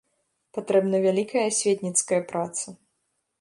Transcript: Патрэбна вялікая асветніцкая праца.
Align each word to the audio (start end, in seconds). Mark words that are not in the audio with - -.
Патрэбна 0.57 1.01
вялікая 1.03 1.43
асветніцкая 1.51 2.21
праца. 2.33 2.67